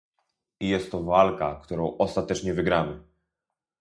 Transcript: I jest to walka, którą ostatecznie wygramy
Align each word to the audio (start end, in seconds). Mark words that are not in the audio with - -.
I 0.59 0.69
jest 0.69 0.91
to 0.91 1.03
walka, 1.03 1.55
którą 1.55 1.97
ostatecznie 1.97 2.53
wygramy 2.53 3.03